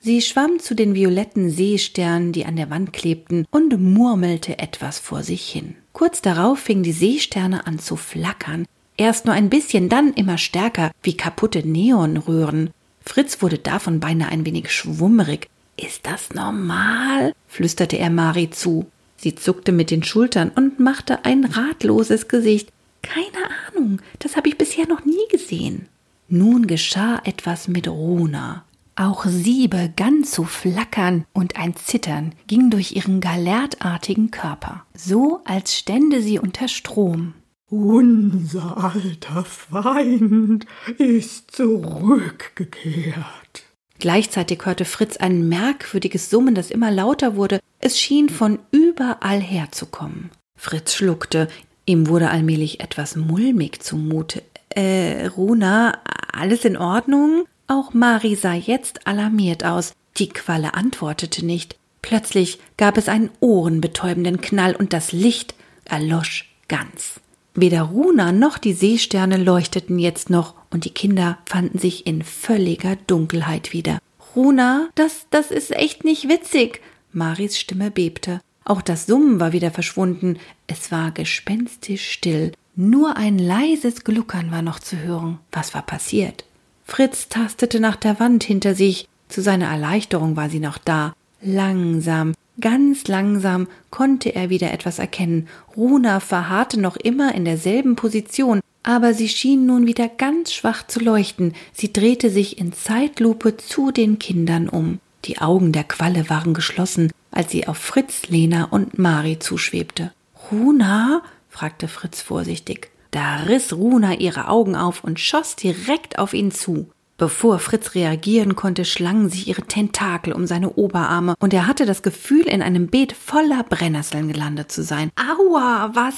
[0.00, 5.22] Sie schwamm zu den violetten Seesternen, die an der Wand klebten, und murmelte etwas vor
[5.22, 5.76] sich hin.
[5.94, 10.92] Kurz darauf fingen die Seesterne an zu flackern, Erst nur ein bisschen, dann immer stärker,
[11.02, 12.70] wie kaputte Neonröhren.
[13.04, 15.48] Fritz wurde davon beinahe ein wenig schwummerig.
[15.76, 17.34] Ist das normal?
[17.48, 18.86] flüsterte er Mari zu.
[19.16, 22.70] Sie zuckte mit den Schultern und machte ein ratloses Gesicht.
[23.02, 25.88] Keine Ahnung, das habe ich bisher noch nie gesehen.
[26.28, 28.64] Nun geschah etwas mit Rona.
[28.96, 35.76] Auch sie begann zu flackern und ein Zittern ging durch ihren galertartigen Körper, so als
[35.76, 37.34] stände sie unter Strom.
[37.76, 40.64] Unser alter Feind
[40.96, 43.64] ist zurückgekehrt.
[43.98, 47.58] Gleichzeitig hörte Fritz ein merkwürdiges Summen, das immer lauter wurde.
[47.80, 50.30] Es schien von überall herzukommen.
[50.56, 51.48] Fritz schluckte.
[51.84, 54.44] Ihm wurde allmählich etwas mulmig zumute.
[54.68, 55.98] Äh, Runa,
[56.32, 57.44] alles in Ordnung?
[57.66, 59.94] Auch Mari sah jetzt alarmiert aus.
[60.18, 61.74] Die Qualle antwortete nicht.
[62.02, 65.56] Plötzlich gab es einen ohrenbetäubenden Knall und das Licht
[65.86, 67.20] erlosch ganz.
[67.54, 72.96] Weder Runa noch die Seesterne leuchteten jetzt noch und die Kinder fanden sich in völliger
[73.06, 73.98] Dunkelheit wieder.
[74.34, 76.80] Runa, das, das ist echt nicht witzig.
[77.12, 78.40] Maris Stimme bebte.
[78.64, 80.38] Auch das Summen war wieder verschwunden.
[80.66, 82.52] Es war gespenstisch still.
[82.74, 85.38] Nur ein leises Gluckern war noch zu hören.
[85.52, 86.44] Was war passiert?
[86.84, 89.06] Fritz tastete nach der Wand hinter sich.
[89.28, 91.14] Zu seiner Erleichterung war sie noch da.
[91.40, 95.48] Langsam, Ganz langsam konnte er wieder etwas erkennen.
[95.76, 101.00] Runa verharrte noch immer in derselben Position, aber sie schien nun wieder ganz schwach zu
[101.00, 101.54] leuchten.
[101.72, 105.00] Sie drehte sich in Zeitlupe zu den Kindern um.
[105.24, 110.12] Die Augen der Qualle waren geschlossen, als sie auf Fritz, Lena und Mari zuschwebte.
[110.50, 111.22] Runa?
[111.48, 112.90] fragte Fritz vorsichtig.
[113.10, 116.90] Da riss Runa ihre Augen auf und schoss direkt auf ihn zu.
[117.16, 122.02] Bevor Fritz reagieren konnte, schlangen sich ihre Tentakel um seine Oberarme und er hatte das
[122.02, 125.10] Gefühl, in einem Beet voller Brennnesseln gelandet zu sein.
[125.16, 126.14] Aua, was?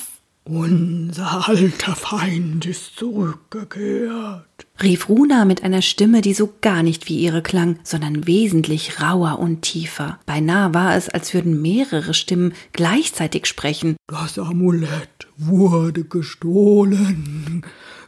[0.48, 4.44] Unser alter Feind ist zurückgekehrt,
[4.80, 9.40] rief Runa mit einer Stimme, die so gar nicht wie ihre klang, sondern wesentlich rauer
[9.40, 10.20] und tiefer.
[10.24, 13.96] Beinahe war es, als würden mehrere Stimmen gleichzeitig sprechen.
[14.06, 17.64] Das Amulett wurde gestohlen.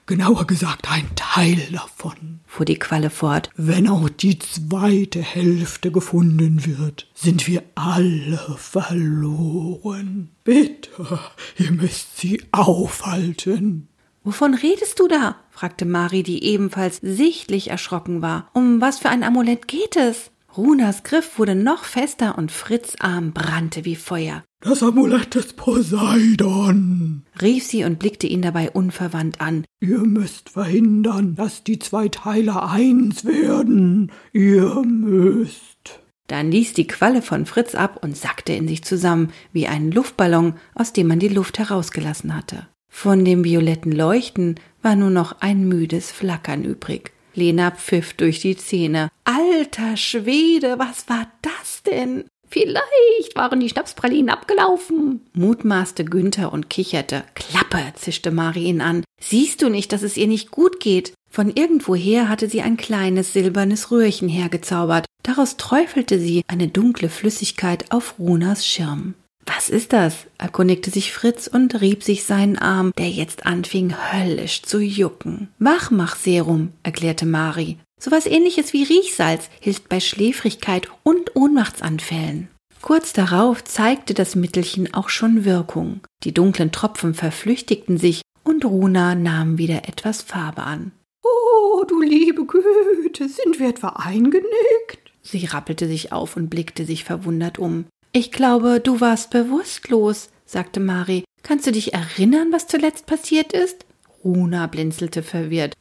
[0.09, 3.51] Genauer gesagt ein Teil davon, fuhr die Qualle fort.
[3.57, 10.31] Wenn auch die zweite Hälfte gefunden wird, sind wir alle verloren.
[10.45, 11.21] Bitte,
[11.59, 13.89] ihr müsst sie aufhalten.
[14.25, 15.37] Wovon redest du da?
[15.51, 18.49] fragte Mari, die ebenfalls sichtlich erschrocken war.
[18.55, 20.31] Um was für ein Amulett geht es?
[20.57, 24.43] Runas Griff wurde noch fester und Fritz Arm brannte wie Feuer.
[24.61, 29.65] Das Amulett des Poseidon, rief sie und blickte ihn dabei unverwandt an.
[29.79, 34.11] Ihr müsst verhindern, dass die zwei Teile eins werden.
[34.33, 36.01] Ihr müsst.
[36.27, 40.55] Dann ließ die Qualle von Fritz ab und sackte in sich zusammen, wie ein Luftballon,
[40.75, 42.67] aus dem man die Luft herausgelassen hatte.
[42.91, 47.13] Von dem violetten Leuchten war nur noch ein müdes Flackern übrig.
[47.33, 49.09] Lena pfiff durch die Zähne.
[49.23, 52.25] Alter Schwede, was war das denn?
[52.51, 57.25] Vielleicht waren die Schnapspralinen abgelaufen, mutmaßte Günther und kicherte.
[57.35, 59.05] Klappe, zischte Mari ihn an.
[59.21, 61.13] Siehst du nicht, dass es ihr nicht gut geht?
[61.31, 65.05] Von irgendwoher hatte sie ein kleines silbernes Röhrchen hergezaubert.
[65.23, 69.15] Daraus träufelte sie eine dunkle Flüssigkeit auf Runas Schirm.
[69.45, 70.27] Was ist das?
[70.37, 75.49] erkundigte sich Fritz und rieb sich seinen Arm, der jetzt anfing höllisch zu jucken.
[75.59, 77.79] Wachmachserum, erklärte Mari.
[77.99, 82.49] So was ähnliches wie Riechsalz hilft bei Schläfrigkeit und Ohnmachtsanfällen.
[82.81, 86.01] Kurz darauf zeigte das Mittelchen auch schon Wirkung.
[86.23, 90.93] Die dunklen Tropfen verflüchtigten sich und Runa nahm wieder etwas Farbe an.
[91.25, 95.13] Oh, du liebe Güte, sind wir etwa eingenickt?
[95.23, 97.87] Sie rappelte sich auf und blickte sich verwundert um.
[98.13, 101.25] Ich glaube, du warst bewusstlos, sagte Mari.
[101.43, 103.85] Kannst du dich erinnern, was zuletzt passiert ist?
[104.25, 105.75] Runa blinzelte verwirrt.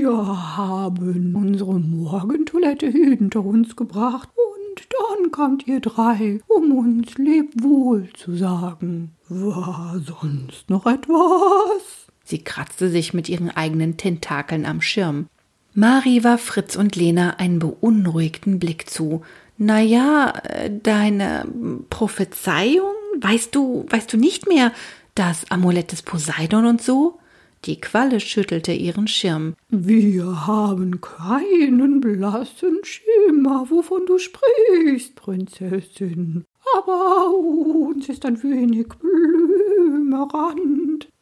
[0.00, 8.08] Wir haben unsere Morgentoilette hinter uns gebracht und dann kamt ihr drei, um uns Lebwohl
[8.14, 9.16] zu sagen.
[9.28, 12.06] War sonst noch etwas?
[12.22, 15.26] Sie kratzte sich mit ihren eigenen Tentakeln am Schirm.
[15.74, 19.22] Mari warf Fritz und Lena einen beunruhigten Blick zu.
[19.56, 21.44] Na ja, äh, deine
[21.90, 22.94] Prophezeiung?
[23.20, 24.70] Weißt du, weißt du nicht mehr
[25.16, 27.18] das Amulett des Poseidon und so?
[27.64, 29.54] Die Qualle schüttelte ihren Schirm.
[29.68, 36.44] Wir haben keinen blassen Schimmer, wovon du sprichst, Prinzessin.
[36.76, 40.28] Aber uns ist ein wenig blümerant.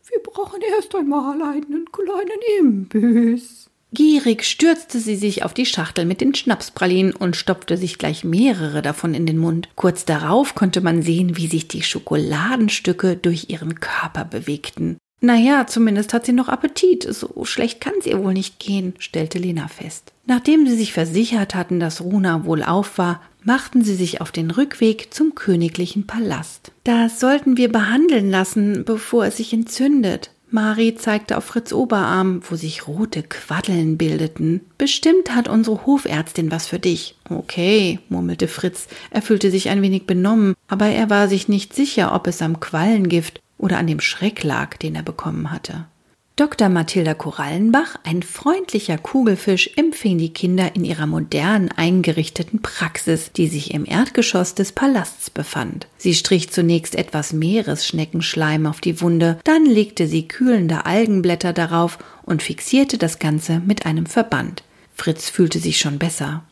[0.09, 3.71] Wir brauchen erst einmal einen kleinen Imbiss.
[3.93, 8.83] Gierig stürzte sie sich auf die Schachtel mit den Schnapspralinen und stopfte sich gleich mehrere
[8.83, 9.69] davon in den Mund.
[9.75, 14.99] Kurz darauf konnte man sehen, wie sich die Schokoladenstücke durch ihren Körper bewegten.
[15.21, 17.03] Naja, zumindest hat sie noch Appetit.
[17.03, 20.13] So schlecht kann es ihr wohl nicht gehen, stellte Lena fest.
[20.27, 25.15] Nachdem sie sich versichert hatten, dass Runa wohlauf war, machten sie sich auf den Rückweg
[25.15, 26.73] zum königlichen Palast.
[26.85, 32.55] Das sollten wir behandeln lassen, bevor es sich entzündet, Mari zeigte auf Fritz Oberarm, wo
[32.55, 34.61] sich rote Quaddeln bildeten.
[34.79, 37.17] Bestimmt hat unsere Hofärztin was für dich.
[37.29, 38.87] Okay, murmelte Fritz.
[39.11, 42.61] Er fühlte sich ein wenig benommen, aber er war sich nicht sicher, ob es am
[42.61, 45.87] Quallengift oder an dem Schreck lag, den er bekommen hatte.
[46.39, 46.69] Dr.
[46.69, 53.73] Mathilda Korallenbach, ein freundlicher Kugelfisch, empfing die Kinder in ihrer modern eingerichteten Praxis, die sich
[53.73, 55.87] im Erdgeschoss des Palasts befand.
[55.97, 62.43] Sie strich zunächst etwas Meeresschneckenschleim auf die Wunde, dann legte sie kühlende Algenblätter darauf und
[62.43, 64.63] fixierte das Ganze mit einem Verband.
[64.95, 66.45] Fritz fühlte sich schon besser.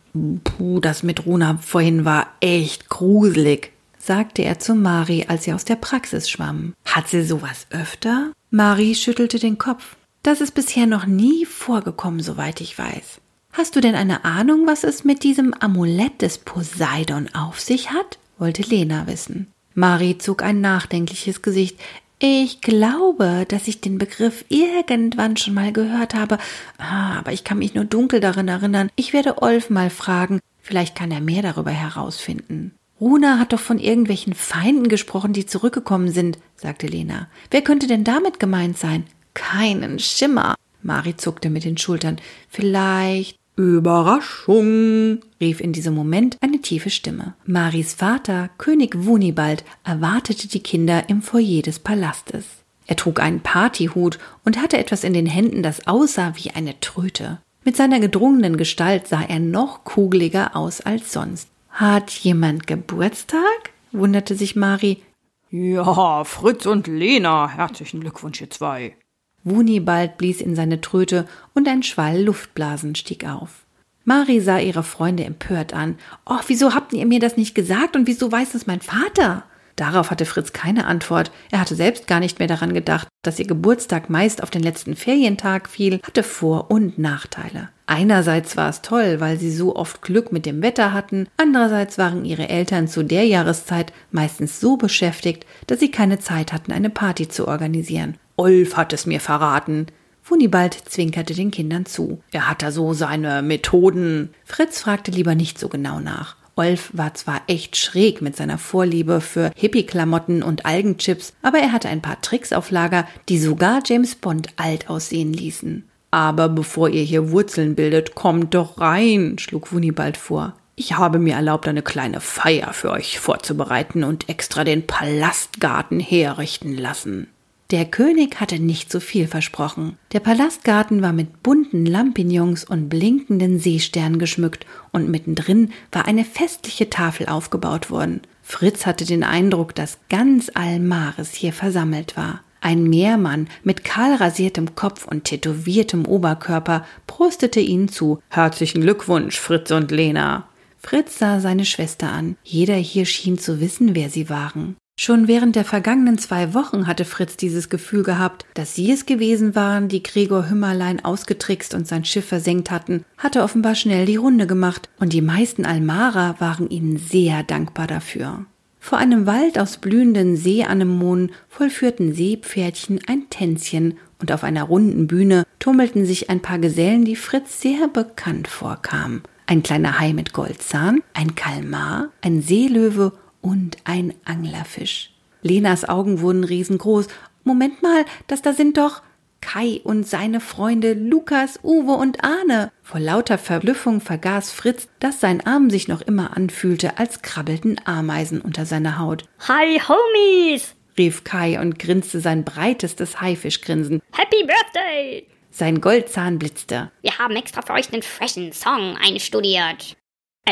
[0.45, 3.74] Puh, das mit Runa vorhin war echt gruselig,
[4.05, 6.75] sagte er zu Mari, als sie aus der Praxis schwamm.
[6.85, 8.33] Hat sie sowas öfter?
[8.51, 9.97] Marie schüttelte den Kopf.
[10.23, 13.21] Das ist bisher noch nie vorgekommen, soweit ich weiß.
[13.53, 18.19] Hast du denn eine Ahnung, was es mit diesem Amulett des Poseidon auf sich hat?
[18.38, 19.47] wollte Lena wissen.
[19.75, 21.79] Marie zog ein nachdenkliches Gesicht.
[22.19, 26.38] Ich glaube, dass ich den Begriff irgendwann schon mal gehört habe,
[26.79, 28.90] ah, aber ich kann mich nur dunkel daran erinnern.
[28.97, 32.75] Ich werde Olf mal fragen, vielleicht kann er mehr darüber herausfinden.
[33.05, 37.29] Runa hat doch von irgendwelchen Feinden gesprochen, die zurückgekommen sind, sagte Lena.
[37.51, 39.05] Wer könnte denn damit gemeint sein?
[39.35, 40.55] Keinen Schimmer.
[40.83, 42.17] Mari zuckte mit den Schultern.
[42.49, 43.37] Vielleicht.
[43.57, 47.35] Überraschung, rief in diesem Moment eine tiefe Stimme.
[47.45, 52.47] Maris Vater, König Wunibald, erwartete die Kinder im Foyer des Palastes.
[52.87, 57.38] Er trug einen Partyhut und hatte etwas in den Händen, das aussah wie eine Tröte.
[57.64, 61.49] Mit seiner gedrungenen Gestalt sah er noch kugeliger aus als sonst.
[61.75, 63.73] Hat jemand Geburtstag?
[63.91, 65.03] wunderte sich Mari.
[65.51, 68.97] Ja, Fritz und Lena, herzlichen Glückwunsch, ihr zwei.
[69.43, 73.64] Wunibald blies in seine Tröte und ein Schwall Luftblasen stieg auf.
[74.05, 75.99] Mari sah ihre Freunde empört an.
[76.25, 79.43] Oh, wieso habt ihr mir das nicht gesagt und wieso weiß es mein Vater?
[79.77, 81.31] Darauf hatte Fritz keine Antwort.
[81.51, 84.95] Er hatte selbst gar nicht mehr daran gedacht, dass ihr Geburtstag meist auf den letzten
[84.97, 87.70] Ferientag fiel, hatte Vor- und Nachteile.
[87.87, 92.25] Einerseits war es toll, weil sie so oft Glück mit dem Wetter hatten, andererseits waren
[92.25, 97.29] ihre Eltern zu der Jahreszeit meistens so beschäftigt, dass sie keine Zeit hatten, eine Party
[97.29, 98.16] zu organisieren.
[98.37, 99.87] Olf hat es mir verraten.
[100.22, 102.22] Funibald zwinkerte den Kindern zu.
[102.33, 104.31] Er hat da so seine Methoden.
[104.47, 106.37] Fritz fragte lieber nicht so genau nach.
[106.57, 111.88] Olf war zwar echt schräg mit seiner Vorliebe für Hippie-Klamotten und Algenchips, aber er hatte
[111.88, 115.88] ein paar Tricks auf Lager, die sogar James Bond alt aussehen ließen.
[116.11, 120.55] Aber bevor ihr hier Wurzeln bildet, kommt doch rein, schlug Wunibald vor.
[120.76, 126.76] Ich habe mir erlaubt, eine kleine Feier für euch vorzubereiten und extra den Palastgarten herrichten
[126.76, 127.28] lassen.
[127.71, 129.97] Der König hatte nicht so viel versprochen.
[130.12, 136.91] Der Palastgarten war mit bunten Lampignons und blinkenden Seesternen geschmückt und mittendrin war eine festliche
[136.91, 138.21] Tafel aufgebaut worden.
[138.43, 142.43] Fritz hatte den Eindruck, dass ganz Almaris hier versammelt war.
[142.61, 148.21] Ein Meermann mit kahlrasiertem Kopf und tätowiertem Oberkörper prostete ihnen zu.
[148.29, 150.49] Herzlichen Glückwunsch, Fritz und Lena.
[150.79, 152.37] Fritz sah seine Schwester an.
[152.43, 154.77] Jeder hier schien zu wissen, wer sie waren.
[154.97, 159.57] Schon während der vergangenen zwei Wochen hatte Fritz dieses Gefühl gehabt, dass sie es gewesen
[159.57, 164.47] waren, die Gregor Hümmerlein ausgetrickst und sein Schiff versenkt hatten, hatte offenbar schnell die Runde
[164.47, 168.47] gemacht, und die meisten Almarer waren ihnen sehr dankbar dafür.
[168.78, 175.45] Vor einem Wald aus blühenden Seeanemonen vollführten Seepferdchen ein Tänzchen, und auf einer runden Bühne
[175.59, 179.22] tummelten sich ein paar Gesellen, die Fritz sehr bekannt vorkamen.
[179.47, 183.12] Ein kleiner Hai mit Goldzahn, ein Kalmar, ein Seelöwe
[183.45, 185.11] und ein Anglerfisch.
[185.42, 187.09] Lenas Augen wurden riesengroß.
[187.45, 189.03] Moment mal, das da sind doch
[189.42, 192.72] Kai und seine Freunde Lukas, Uwe und Arne.
[192.82, 198.40] Vor lauter Verblüffung vergaß Fritz, dass sein Arm sich noch immer anfühlte, als krabbelten Ameisen
[198.40, 199.26] unter seiner Haut.
[199.47, 200.74] Hi, Homies!
[200.97, 204.01] rief Kai und grinste sein breitestes Haifischgrinsen.
[204.12, 205.26] Happy Birthday!
[205.51, 206.90] Sein Goldzahn blitzte.
[207.03, 209.97] Wir haben extra für euch einen freshen Song einstudiert.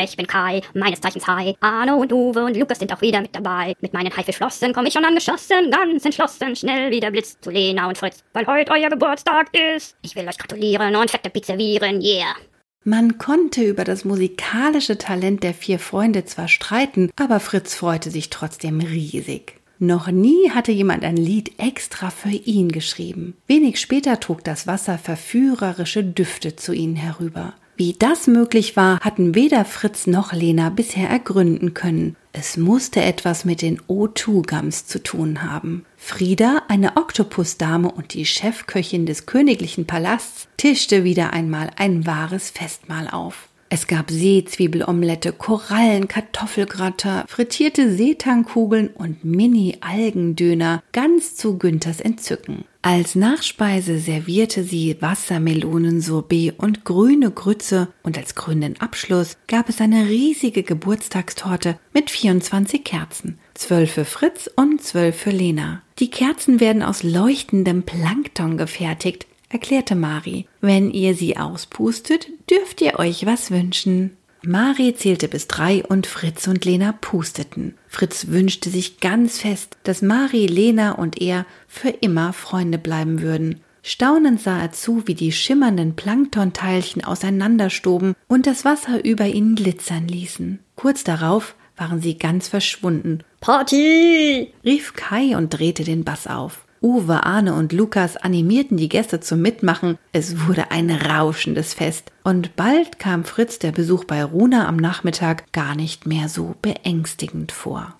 [0.01, 1.55] Ich bin Kai, meines Zeichens Hai.
[1.59, 3.75] Arno und Uwe und Lukas sind auch wieder mit dabei.
[3.79, 7.87] Mit meinen Haifischflossen komme ich schon angeschossen, ganz entschlossen, schnell wie der Blitz zu Lena
[7.87, 9.95] und Fritz, weil heute euer Geburtstag ist.
[10.01, 12.35] Ich will euch gratulieren und fette Pizzavieren, yeah.
[12.83, 18.31] Man konnte über das musikalische Talent der vier Freunde zwar streiten, aber Fritz freute sich
[18.31, 19.59] trotzdem riesig.
[19.77, 23.37] Noch nie hatte jemand ein Lied extra für ihn geschrieben.
[23.45, 27.53] Wenig später trug das Wasser verführerische Düfte zu ihnen herüber.
[27.75, 32.15] Wie das möglich war, hatten weder Fritz noch Lena bisher ergründen können.
[32.31, 35.85] Es musste etwas mit den O2-Gums zu tun haben.
[35.97, 43.07] Frieda, eine Oktopusdame und die Chefköchin des königlichen Palasts, tischte wieder einmal ein wahres Festmahl
[43.07, 43.49] auf.
[43.75, 52.65] Es gab Seezwiebelomelette, Korallen, Kartoffelgratter, frittierte Seetangkugeln und Mini-Algendöner, ganz zu Günthers Entzücken.
[52.83, 60.07] Als Nachspeise servierte sie Wassermelonensorbet und grüne Grütze und als grünen Abschluss gab es eine
[60.07, 63.39] riesige Geburtstagstorte mit 24 Kerzen.
[63.55, 65.81] Zwölf für Fritz und zwölf für Lena.
[65.97, 70.47] Die Kerzen werden aus leuchtendem Plankton gefertigt, erklärte Mari.
[70.61, 74.17] Wenn ihr sie auspustet, dürft ihr euch was wünschen.
[74.45, 77.75] Mari zählte bis drei und Fritz und Lena pusteten.
[77.87, 83.61] Fritz wünschte sich ganz fest, dass Mari, Lena und er für immer Freunde bleiben würden.
[83.83, 90.07] Staunend sah er zu, wie die schimmernden Planktonteilchen auseinanderstoben und das Wasser über ihnen glitzern
[90.07, 90.59] ließen.
[90.75, 93.23] Kurz darauf waren sie ganz verschwunden.
[93.39, 94.53] Party!
[94.63, 96.65] rief Kai und drehte den Bass auf.
[96.83, 99.97] Uwe, Arne und Lukas animierten die Gäste zum Mitmachen.
[100.11, 102.11] Es wurde ein rauschendes Fest.
[102.25, 107.53] Und bald kam Fritz der Besuch bei Runa am Nachmittag gar nicht mehr so beängstigend
[107.53, 107.95] vor.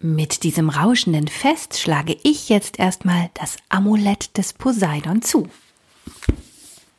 [0.00, 5.48] Mit diesem rauschenden Fest schlage ich jetzt erstmal das Amulett des Poseidon zu.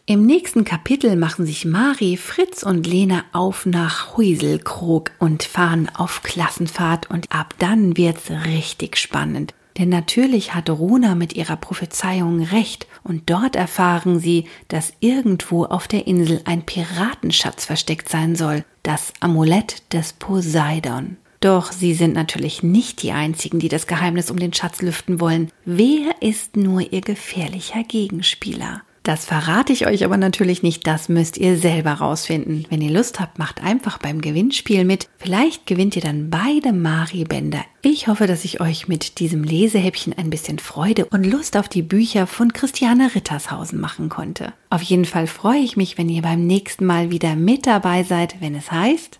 [0.06, 6.22] Im nächsten Kapitel machen sich Mari, Fritz und Lena auf nach Huiselkrog und fahren auf
[6.22, 9.56] Klassenfahrt und ab dann wird's richtig spannend.
[9.78, 15.88] Denn natürlich hat Runa mit ihrer Prophezeiung recht und dort erfahren sie, dass irgendwo auf
[15.88, 21.18] der Insel ein Piratenschatz versteckt sein soll, das Amulett des Poseidon.
[21.42, 25.52] Doch sie sind natürlich nicht die einzigen, die das Geheimnis um den Schatz lüften wollen.
[25.66, 28.82] Wer ist nur ihr gefährlicher Gegenspieler?
[29.06, 32.66] Das verrate ich euch aber natürlich nicht, das müsst ihr selber rausfinden.
[32.72, 35.08] Wenn ihr Lust habt, macht einfach beim Gewinnspiel mit.
[35.20, 37.64] Vielleicht gewinnt ihr dann beide Mari-Bänder.
[37.84, 41.84] Ich hoffe, dass ich euch mit diesem Lesehäppchen ein bisschen Freude und Lust auf die
[41.84, 44.54] Bücher von Christiane Rittershausen machen konnte.
[44.72, 48.42] Auf jeden Fall freue ich mich, wenn ihr beim nächsten Mal wieder mit dabei seid,
[48.42, 49.20] wenn es heißt.